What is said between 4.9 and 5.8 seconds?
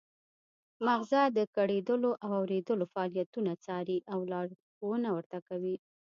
ورته کوي